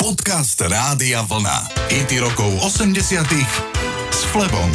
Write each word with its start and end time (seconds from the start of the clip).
Podcast 0.00 0.56
Rádia 0.64 1.20
Vlna. 1.20 1.68
IT 1.92 2.24
rokov 2.24 2.48
80 2.64 3.20
s 4.08 4.20
Flebom. 4.32 4.72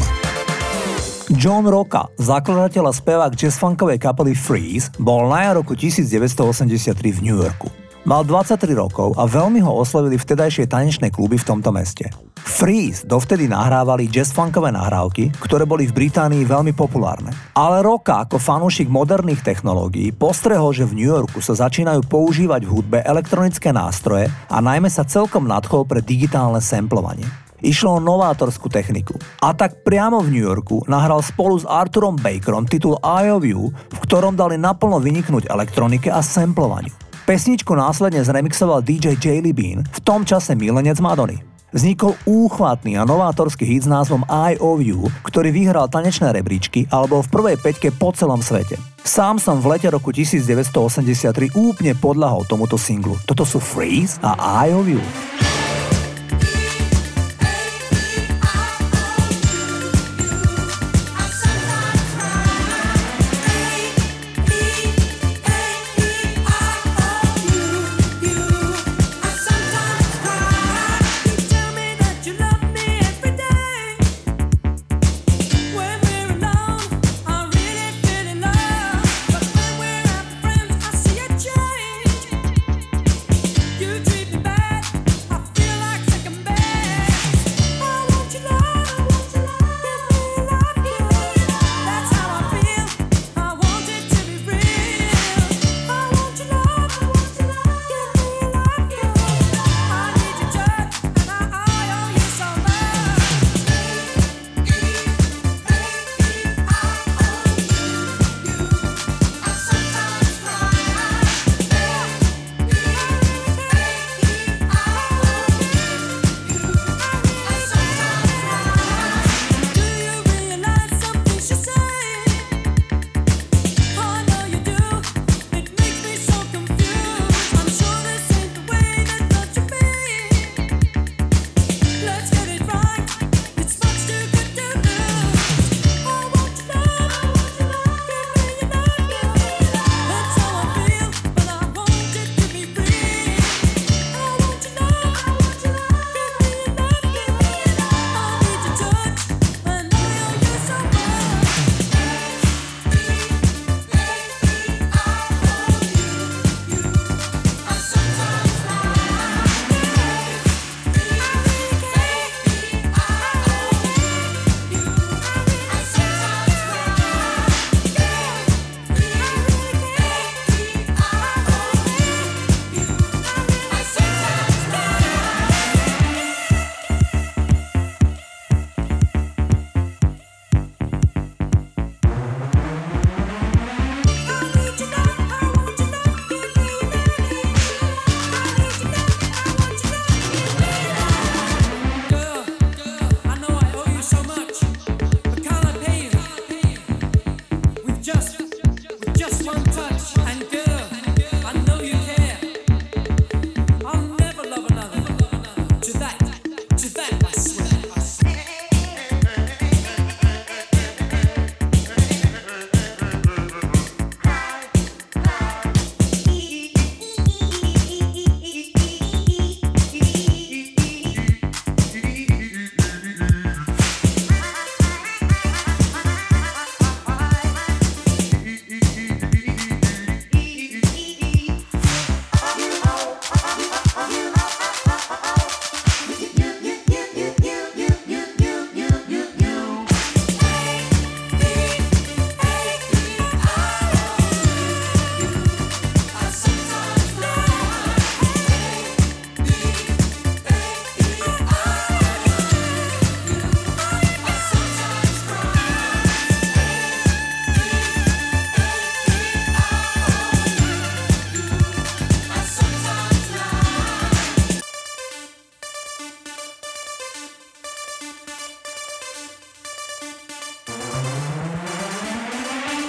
John 1.34 1.66
Rocka, 1.66 2.14
zakladateľ 2.22 2.84
a 2.86 2.94
spevák 2.94 3.34
jazzfunkovej 3.34 3.98
kapely 3.98 4.38
Freeze, 4.38 4.94
bol 5.02 5.26
na 5.26 5.50
roku 5.58 5.74
1983 5.74 7.18
v 7.18 7.20
New 7.26 7.42
Yorku. 7.42 7.85
Mal 8.06 8.22
23 8.22 8.70
rokov 8.78 9.18
a 9.18 9.26
veľmi 9.26 9.66
ho 9.66 9.82
oslovili 9.82 10.22
vtedajšie 10.22 10.70
tanečné 10.70 11.10
kluby 11.10 11.42
v 11.42 11.48
tomto 11.50 11.74
meste. 11.74 12.06
Freeze 12.38 13.02
dovtedy 13.02 13.50
nahrávali 13.50 14.06
jazzfunkové 14.06 14.70
nahrávky, 14.70 15.34
ktoré 15.42 15.66
boli 15.66 15.90
v 15.90 16.06
Británii 16.06 16.46
veľmi 16.46 16.70
populárne. 16.78 17.34
Ale 17.58 17.82
Rocka 17.82 18.22
ako 18.30 18.38
fanúšik 18.38 18.94
moderných 18.94 19.42
technológií 19.42 20.14
postrehol, 20.14 20.70
že 20.70 20.86
v 20.86 21.02
New 21.02 21.10
Yorku 21.10 21.42
sa 21.42 21.58
začínajú 21.58 22.06
používať 22.06 22.70
v 22.70 22.74
hudbe 22.78 22.98
elektronické 23.02 23.74
nástroje 23.74 24.30
a 24.54 24.58
najmä 24.62 24.86
sa 24.86 25.02
celkom 25.02 25.50
nadchol 25.50 25.90
pre 25.90 26.06
digitálne 26.06 26.62
samplovanie. 26.62 27.26
Išlo 27.66 27.98
o 27.98 28.04
novátorskú 28.06 28.70
techniku. 28.70 29.18
A 29.42 29.58
tak 29.58 29.82
priamo 29.82 30.22
v 30.22 30.30
New 30.30 30.46
Yorku 30.46 30.86
nahral 30.86 31.26
spolu 31.26 31.58
s 31.58 31.66
Arturom 31.66 32.22
Bakerom 32.22 32.70
titul 32.70 33.02
I 33.02 33.34
of 33.34 33.42
You, 33.42 33.74
v 33.74 33.98
ktorom 34.06 34.38
dali 34.38 34.62
naplno 34.62 35.02
vyniknúť 35.02 35.50
elektronike 35.50 36.14
a 36.14 36.22
samplovaniu. 36.22 37.05
Pesničku 37.26 37.74
následne 37.74 38.22
zremixoval 38.22 38.86
DJ 38.86 39.18
J. 39.18 39.42
Bean, 39.50 39.82
v 39.82 40.00
tom 40.06 40.22
čase 40.22 40.54
milenec 40.54 41.02
Madony. 41.02 41.42
Vznikol 41.74 42.14
úchvatný 42.30 43.02
a 43.02 43.04
novátorský 43.04 43.66
hit 43.66 43.84
s 43.84 43.90
názvom 43.90 44.22
I 44.30 44.62
of 44.62 44.86
You, 44.86 45.10
ktorý 45.26 45.50
vyhral 45.50 45.90
tanečné 45.90 46.30
rebríčky 46.30 46.86
alebo 46.94 47.26
v 47.26 47.32
prvej 47.34 47.58
peťke 47.58 47.90
po 47.98 48.14
celom 48.14 48.46
svete. 48.46 48.78
Sám 49.02 49.42
som 49.42 49.58
v 49.58 49.74
lete 49.74 49.90
roku 49.90 50.14
1983 50.14 51.58
úplne 51.58 51.98
podľahol 51.98 52.46
tomuto 52.46 52.78
singlu. 52.78 53.18
Toto 53.26 53.42
sú 53.42 53.58
Freeze 53.58 54.22
a 54.22 54.38
I 54.70 54.78
of 54.78 54.86
You. 54.86 55.02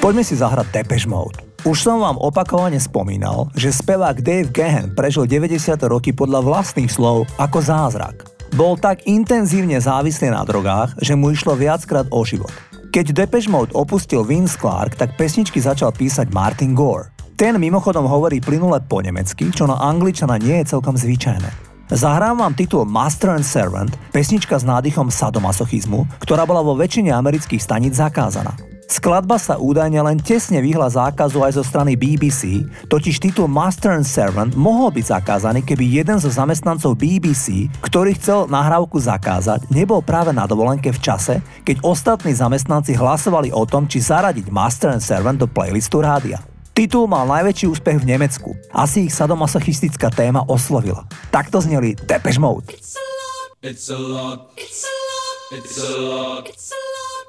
Poďme 0.06 0.23
si 0.23 0.38
zahrať 0.38 0.70
Depeche 0.70 1.11
Mode. 1.11 1.43
Už 1.67 1.82
som 1.82 1.99
vám 1.99 2.14
opakovane 2.23 2.79
spomínal, 2.79 3.50
že 3.58 3.75
spevák 3.75 4.23
Dave 4.23 4.55
Gahan 4.55 4.94
prežil 4.94 5.26
90. 5.26 5.58
roky 5.91 6.14
podľa 6.14 6.47
vlastných 6.47 6.87
slov 6.87 7.26
ako 7.43 7.58
zázrak. 7.58 8.23
Bol 8.55 8.79
tak 8.79 9.03
intenzívne 9.11 9.75
závislý 9.82 10.31
na 10.31 10.47
drogách, 10.47 10.94
že 11.03 11.19
mu 11.19 11.35
išlo 11.35 11.58
viackrát 11.58 12.06
o 12.14 12.23
život. 12.23 12.55
Keď 12.94 13.19
Depeche 13.19 13.50
Mode 13.50 13.75
opustil 13.75 14.23
Vince 14.23 14.55
Clark, 14.55 14.94
tak 14.94 15.19
pesničky 15.19 15.58
začal 15.58 15.91
písať 15.91 16.31
Martin 16.31 16.79
Gore. 16.79 17.11
Ten 17.35 17.59
mimochodom 17.59 18.06
hovorí 18.06 18.38
plynule 18.38 18.87
po 18.87 19.02
nemecky, 19.02 19.50
čo 19.50 19.67
na 19.67 19.75
angličana 19.75 20.38
nie 20.38 20.62
je 20.62 20.70
celkom 20.70 20.94
zvyčajné. 20.94 21.50
Zahrám 21.91 22.47
vám 22.47 22.55
titul 22.55 22.87
Master 22.87 23.35
and 23.35 23.43
Servant, 23.43 23.91
pesnička 24.14 24.55
s 24.55 24.62
nádychom 24.62 25.11
sadomasochizmu, 25.11 26.23
ktorá 26.23 26.47
bola 26.47 26.62
vo 26.62 26.79
väčšine 26.79 27.11
amerických 27.11 27.59
staníc 27.59 27.99
zakázaná. 27.99 28.75
Skladba 28.87 29.35
sa 29.35 29.59
údajne 29.59 29.99
len 29.99 30.15
tesne 30.23 30.62
vyhla 30.62 30.87
zákazu 30.87 31.43
aj 31.43 31.59
zo 31.59 31.67
strany 31.67 31.99
BBC, 31.99 32.62
totiž 32.87 33.19
titul 33.19 33.50
Master 33.50 33.99
and 33.99 34.06
Servant 34.06 34.55
mohol 34.55 34.94
byť 34.94 35.11
zakázaný, 35.11 35.67
keby 35.67 35.83
jeden 36.00 36.23
zo 36.23 36.31
zamestnancov 36.31 36.94
BBC, 36.94 37.67
ktorý 37.83 38.15
chcel 38.15 38.47
nahrávku 38.47 39.03
zakázať, 39.03 39.67
nebol 39.75 39.99
práve 40.06 40.31
na 40.31 40.47
dovolenke 40.47 40.94
v 40.94 41.03
čase, 41.03 41.43
keď 41.67 41.83
ostatní 41.83 42.31
zamestnanci 42.31 42.94
hlasovali 42.94 43.50
o 43.50 43.67
tom, 43.67 43.91
či 43.91 43.99
zaradiť 43.99 44.55
Master 44.55 44.94
and 44.94 45.03
Servant 45.03 45.43
do 45.43 45.50
playlistu 45.50 45.99
rádia. 45.99 46.38
Titul 46.71 47.11
mal 47.11 47.27
najväčší 47.27 47.67
úspech 47.67 48.06
v 48.06 48.06
Nemecku. 48.06 48.55
Asi 48.71 49.11
ich 49.11 49.15
sadomasochistická 49.19 50.15
téma 50.15 50.47
oslovila. 50.47 51.11
Takto 51.35 51.59
zneli 51.59 51.99
Depeche 52.06 52.38
Mode. 52.38 52.71
It's 52.71 52.94
a 52.94 53.03
lot. 53.03 53.59
It's 53.65 53.91
a 53.91 53.99
lot. 53.99 54.55
It's 55.50 55.75
a 55.75 55.91
lot. 55.99 56.44
It's 56.47 56.71
a 56.71 56.79
lot. 56.79 56.95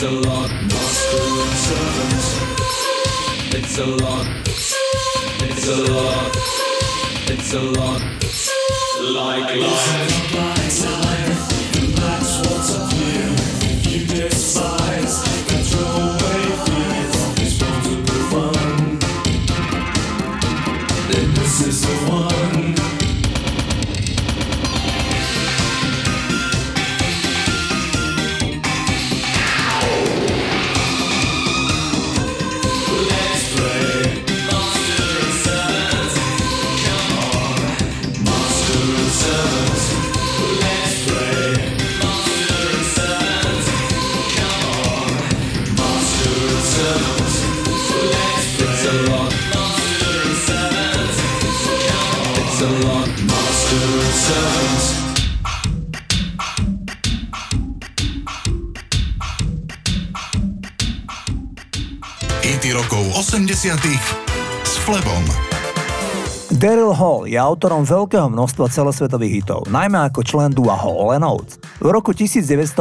It's 0.00 0.06
a 0.06 0.10
lot, 0.12 0.48
master 0.48 1.22
and 1.42 1.58
servant. 1.66 2.22
It's 3.52 3.78
a 3.78 3.84
lot. 3.84 4.26
It's 5.42 5.66
a 5.66 5.76
lot. 5.92 6.36
It's 7.28 7.52
a 7.52 7.60
lot. 7.60 8.02
Like 9.02 9.56
life. 9.56 10.34
Like 10.34 10.70
life. 11.02 11.82
And 11.82 11.88
that's 11.94 12.32
what's 12.38 12.70
up 12.76 12.92
here. 12.92 13.34
You 13.90 14.06
despise. 14.06 14.77
S 63.58 64.78
Flebom. 64.86 65.24
Daryl 66.62 66.94
Hall 66.94 67.26
je 67.26 67.34
autorom 67.34 67.82
veľkého 67.82 68.30
množstva 68.30 68.70
celosvetových 68.70 69.42
hitov, 69.42 69.66
najmä 69.66 69.98
ako 70.06 70.22
člen 70.22 70.54
dua 70.54 70.78
Hall 70.78 70.94
Oates. 70.94 71.58
V 71.82 71.90
roku 71.90 72.14
1980, 72.14 72.78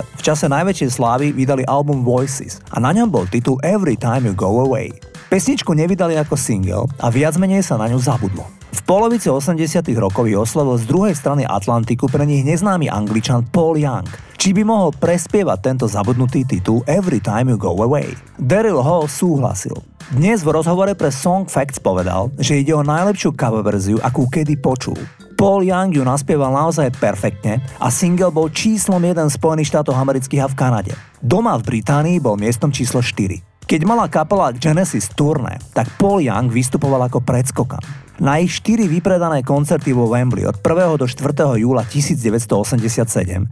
v 0.00 0.22
čase 0.24 0.48
najväčšej 0.48 0.88
slávy, 0.88 1.36
vydali 1.36 1.68
album 1.68 2.00
Voices 2.00 2.64
a 2.72 2.80
na 2.80 2.96
ňom 2.96 3.12
bol 3.12 3.28
titul 3.28 3.60
Every 3.60 3.92
Time 3.92 4.24
You 4.24 4.32
Go 4.32 4.64
Away. 4.64 4.96
Pesničku 5.28 5.76
nevydali 5.76 6.16
ako 6.16 6.32
single 6.32 6.88
a 7.04 7.12
viac 7.12 7.36
menej 7.36 7.60
sa 7.60 7.76
na 7.76 7.84
ňu 7.84 8.00
zabudlo. 8.00 8.48
V 8.76 8.84
polovici 8.84 9.32
80 9.32 9.88
rokov 9.96 10.28
je 10.28 10.36
oslovil 10.36 10.76
z 10.76 10.84
druhej 10.84 11.14
strany 11.16 11.48
Atlantiku 11.48 12.12
pre 12.12 12.28
nich 12.28 12.44
neznámy 12.44 12.92
angličan 12.92 13.48
Paul 13.48 13.80
Young, 13.80 14.04
či 14.36 14.52
by 14.52 14.68
mohol 14.68 14.92
prespievať 14.92 15.58
tento 15.64 15.88
zabudnutý 15.88 16.44
titul 16.44 16.84
Every 16.84 17.16
Time 17.24 17.56
You 17.56 17.58
Go 17.58 17.72
Away. 17.72 18.12
Daryl 18.36 18.84
Hall 18.84 19.08
súhlasil. 19.08 19.80
Dnes 20.12 20.44
v 20.44 20.52
rozhovore 20.52 20.92
pre 20.92 21.08
Song 21.08 21.48
Facts 21.48 21.80
povedal, 21.80 22.28
že 22.36 22.60
ide 22.60 22.76
o 22.76 22.84
najlepšiu 22.84 23.32
cover 23.32 23.64
verziu, 23.64 23.96
akú 24.04 24.28
kedy 24.28 24.60
počul. 24.60 25.00
Paul 25.40 25.64
Young 25.64 25.96
ju 25.96 26.04
naspieval 26.04 26.52
naozaj 26.52 27.00
perfektne 27.00 27.64
a 27.80 27.88
single 27.88 28.28
bol 28.28 28.52
číslom 28.52 29.00
1 29.00 29.18
Spojených 29.32 29.72
štátov 29.72 29.96
amerických 29.96 30.44
a 30.44 30.48
v 30.52 30.54
Kanade. 30.54 30.92
Doma 31.24 31.56
v 31.56 31.64
Británii 31.64 32.20
bol 32.20 32.36
miestom 32.36 32.68
číslo 32.68 33.00
4. 33.00 33.40
Keď 33.66 33.80
mala 33.82 34.06
kapela 34.06 34.54
Genesis 34.54 35.10
turné, 35.10 35.58
tak 35.72 35.90
Paul 35.96 36.22
Young 36.22 36.52
vystupoval 36.52 37.08
ako 37.10 37.18
predskokan. 37.24 38.05
Na 38.16 38.40
ich 38.40 38.56
štyri 38.56 38.88
vypredané 38.88 39.44
koncerty 39.44 39.92
vo 39.92 40.08
Wembley 40.08 40.48
od 40.48 40.56
1. 40.64 40.96
do 40.96 41.04
4. 41.04 41.60
júla 41.60 41.84
1987 41.84 43.04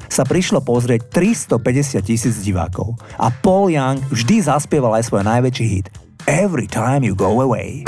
sa 0.08 0.22
prišlo 0.24 0.64
pozrieť 0.64 1.12
350 1.12 2.00
tisíc 2.00 2.40
divákov. 2.40 2.96
A 3.20 3.28
Paul 3.28 3.76
Young 3.76 4.00
vždy 4.08 4.40
zaspieval 4.48 4.96
aj 4.96 5.12
svoj 5.12 5.20
najväčší 5.28 5.66
hit 5.68 5.92
Every 6.24 6.64
Time 6.64 7.04
You 7.04 7.12
Go 7.12 7.44
Away. 7.44 7.84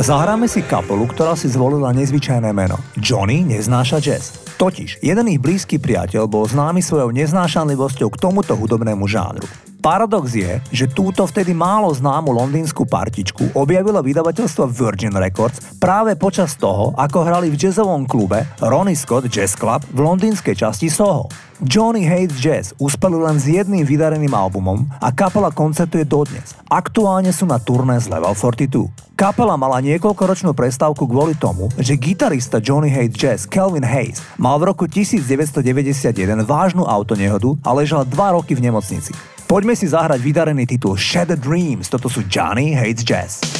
Zahráme 0.00 0.48
si 0.48 0.64
kapelu, 0.64 1.04
ktorá 1.12 1.36
si 1.36 1.44
zvolila 1.52 1.92
nezvyčajné 1.92 2.56
meno. 2.56 2.80
Johnny 2.96 3.44
neznáša 3.44 4.00
jazz. 4.00 4.32
Totiž, 4.56 5.04
jeden 5.04 5.28
ich 5.28 5.36
blízky 5.36 5.76
priateľ 5.76 6.24
bol 6.24 6.48
známy 6.48 6.80
svojou 6.80 7.12
neznášanlivosťou 7.12 8.08
k 8.08 8.16
tomuto 8.16 8.56
hudobnému 8.56 9.04
žánru. 9.04 9.44
Paradox 9.84 10.32
je, 10.32 10.56
že 10.72 10.88
túto 10.88 11.28
vtedy 11.28 11.52
málo 11.52 11.92
známu 11.92 12.32
londýnsku 12.32 12.88
partičku 12.88 13.52
objavilo 13.52 14.00
vydavateľstvo 14.00 14.72
Virgin 14.72 15.12
Records 15.12 15.76
práve 15.76 16.16
počas 16.16 16.56
toho, 16.56 16.96
ako 16.96 17.20
hrali 17.20 17.52
v 17.52 17.60
jazzovom 17.60 18.08
klube 18.08 18.48
Ronnie 18.56 18.96
Scott 18.96 19.28
Jazz 19.28 19.52
Club 19.52 19.84
v 19.92 20.00
londýnskej 20.00 20.64
časti 20.64 20.88
Soho. 20.88 21.28
Johnny 21.60 22.08
Hates 22.08 22.40
Jazz 22.40 22.72
uspeli 22.80 23.20
len 23.20 23.36
s 23.36 23.44
jedným 23.44 23.84
vydareným 23.84 24.32
albumom 24.32 24.88
a 24.96 25.12
kapela 25.12 25.52
koncertuje 25.52 26.08
dodnes. 26.08 26.56
Aktuálne 26.72 27.36
sú 27.36 27.44
na 27.44 27.60
turné 27.60 28.00
z 28.00 28.08
Level 28.08 28.32
42. 28.32 28.88
Kapela 29.12 29.60
mala 29.60 29.84
niekoľkoročnú 29.84 30.56
prestávku 30.56 31.04
kvôli 31.04 31.36
tomu, 31.36 31.68
že 31.76 32.00
gitarista 32.00 32.64
Johnny 32.64 32.88
Hates 32.88 33.20
Jazz 33.20 33.40
Kelvin 33.44 33.84
Hayes 33.84 34.24
mal 34.40 34.56
v 34.56 34.72
roku 34.72 34.88
1991 34.88 36.48
vážnu 36.48 36.88
autonehodu 36.88 37.52
a 37.60 37.76
ležal 37.76 38.08
2 38.08 38.16
roky 38.16 38.56
v 38.56 38.64
nemocnici. 38.64 39.12
Poďme 39.44 39.76
si 39.76 39.84
zahrať 39.84 40.16
vydarený 40.16 40.64
titul 40.64 40.96
Shattered 40.96 41.44
Dreams, 41.44 41.92
toto 41.92 42.08
sú 42.08 42.24
Johnny 42.24 42.72
Hates 42.72 43.04
Jazz. 43.04 43.59